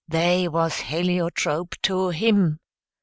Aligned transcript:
they 0.07 0.47
was 0.47 0.79
heliotrope 0.79 1.75
to 1.83 2.09
HIM!" 2.09 2.59